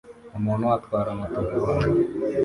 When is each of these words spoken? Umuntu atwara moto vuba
Umuntu 0.37 0.65
atwara 0.77 1.09
moto 1.17 1.39
vuba 1.47 1.73